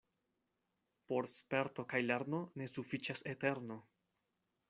[1.11, 3.81] Por sperto kaj lerno ne sufiĉas eterno.